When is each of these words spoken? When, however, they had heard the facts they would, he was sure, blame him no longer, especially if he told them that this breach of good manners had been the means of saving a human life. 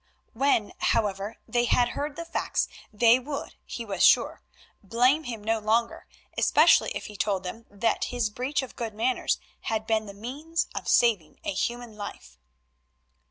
When, 0.33 0.73
however, 0.79 1.37
they 1.47 1.65
had 1.65 1.89
heard 1.89 2.15
the 2.15 2.25
facts 2.25 2.67
they 2.91 3.19
would, 3.19 3.53
he 3.67 3.85
was 3.85 4.03
sure, 4.03 4.41
blame 4.81 5.25
him 5.25 5.43
no 5.43 5.59
longer, 5.59 6.07
especially 6.35 6.89
if 6.95 7.05
he 7.05 7.15
told 7.15 7.43
them 7.43 7.67
that 7.69 8.07
this 8.09 8.31
breach 8.31 8.63
of 8.63 8.75
good 8.75 8.95
manners 8.95 9.37
had 9.69 9.85
been 9.85 10.07
the 10.07 10.15
means 10.15 10.65
of 10.73 10.87
saving 10.87 11.39
a 11.43 11.53
human 11.53 11.97
life. 11.97 12.39